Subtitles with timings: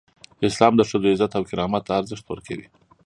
[0.47, 2.67] اسلام د ښځو عزت او کرامت ته ارزښت ورکوي.